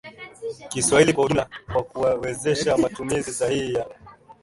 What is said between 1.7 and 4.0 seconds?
kwa kuwawezesha matumizi sahihi ya